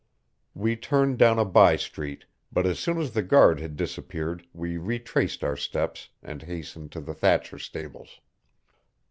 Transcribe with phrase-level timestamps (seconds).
[0.55, 4.75] We turned down a by street, but as soon as the guard had disappeared we
[4.77, 8.19] retraced our steps and hastened to the Thatcher stables.